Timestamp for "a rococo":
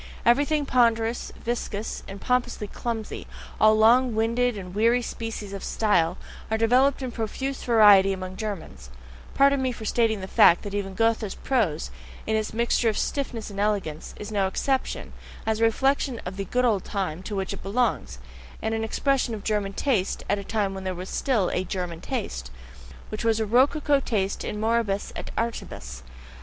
23.39-23.99